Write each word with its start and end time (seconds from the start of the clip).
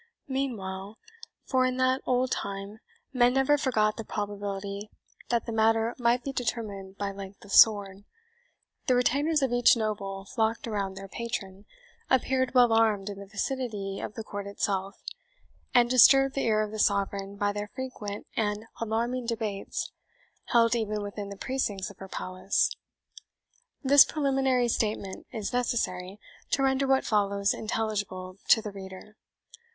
Meanwhile 0.27 0.97
for 1.45 1.63
in 1.63 1.77
that 1.77 2.01
old 2.07 2.31
time 2.31 2.79
men 3.13 3.35
never 3.35 3.55
forgot 3.55 3.97
the 3.97 4.03
probability 4.03 4.89
that 5.29 5.45
the 5.45 5.51
matter 5.51 5.93
might 5.99 6.23
be 6.23 6.33
determined 6.33 6.97
by 6.97 7.11
length 7.11 7.45
of 7.45 7.51
sword 7.51 8.03
the 8.87 8.95
retainers 8.95 9.43
of 9.43 9.53
each 9.53 9.77
noble 9.77 10.25
flocked 10.25 10.67
around 10.67 10.95
their 10.95 11.07
patron, 11.07 11.65
appeared 12.09 12.55
well 12.55 12.73
armed 12.73 13.09
in 13.09 13.19
the 13.19 13.27
vicinity 13.27 13.99
of 13.99 14.15
the 14.15 14.23
court 14.23 14.47
itself, 14.47 15.03
and 15.71 15.87
disturbed 15.91 16.33
the 16.33 16.45
ear 16.45 16.63
of 16.63 16.71
the 16.71 16.79
sovereign 16.79 17.35
by 17.35 17.53
their 17.53 17.67
frequent 17.67 18.25
and 18.35 18.65
alarming 18.79 19.27
debates, 19.27 19.91
held 20.45 20.73
even 20.75 21.03
within 21.03 21.29
the 21.29 21.37
precincts 21.37 21.91
of 21.91 21.97
her 21.99 22.07
palace. 22.09 22.71
This 23.83 24.03
preliminary 24.03 24.67
statement 24.67 25.27
is 25.31 25.53
necessary, 25.53 26.19
to 26.49 26.63
render 26.63 26.87
what 26.87 27.05
follows 27.05 27.53
intelligible 27.53 28.37
to 28.47 28.63
the 28.63 28.71
reader. 28.71 29.15